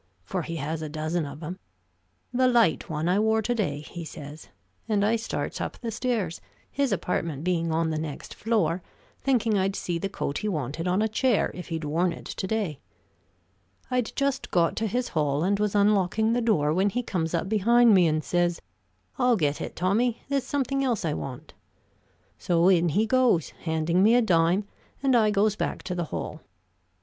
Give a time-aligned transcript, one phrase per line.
[0.25, 1.59] for he has a dozen of 'em.
[2.33, 4.49] 'The light one I wore to day,' he says,
[4.89, 8.81] and I starts up the stairs, his apartment being on the next floor,
[9.21, 12.47] thinking I'd see the coat he wanted on a chair if he'd worn it to
[12.47, 12.79] day.
[13.91, 17.47] I'd just got to his hall and was unlocking the door, when he comes up
[17.47, 18.59] behind me and says,
[19.19, 21.53] 'I'll get it, Tommy; there's something else I want.'
[22.39, 24.65] So in he goes, handing me a dime,
[25.03, 26.41] and I goes back to the hall.